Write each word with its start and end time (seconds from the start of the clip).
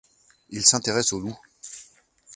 Il 0.49 0.65
s'intéresse 0.65 1.13
au 1.13 1.19
loup. 1.19 1.37